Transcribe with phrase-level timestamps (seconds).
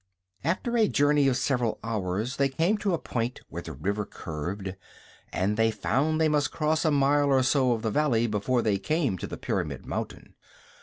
[0.43, 4.75] After a journey of several hours they came to a point where the river curved,
[5.31, 8.79] and they found they must cross a mile or so of the Valley before they
[8.79, 10.33] came to the Pyramid Mountain.